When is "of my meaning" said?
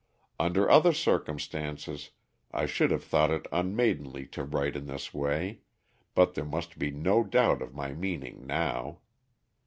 7.61-8.47